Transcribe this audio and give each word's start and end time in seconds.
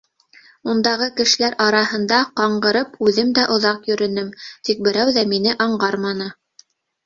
Ундағы 0.71 1.09
кешеләр 1.19 1.57
араһында, 1.65 2.23
ҡаңғырып, 2.41 2.97
үҙем 3.09 3.31
дә 3.37 3.45
оҙаҡ 3.59 3.87
йөрөнөм, 3.93 4.35
тик 4.71 4.85
берәү 4.89 5.15
ҙә 5.21 5.29
мине 5.37 5.57
аңғарманы. 5.71 6.35